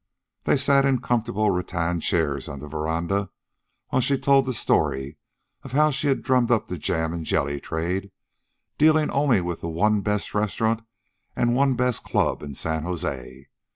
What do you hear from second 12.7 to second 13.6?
Jose.